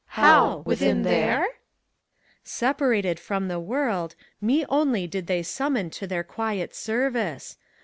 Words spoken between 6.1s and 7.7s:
quiet service.